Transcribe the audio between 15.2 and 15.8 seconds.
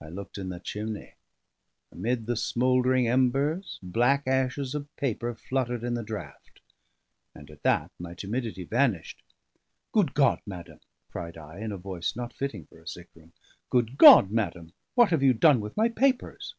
you done with